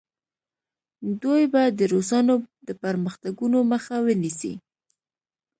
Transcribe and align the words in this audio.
دوی 1.23 1.43
به 1.53 1.61
د 1.79 1.81
روسانو 1.93 2.35
د 2.67 2.69
پرمختګونو 2.83 3.57
مخه 3.71 3.95
ونیسي. 4.07 4.53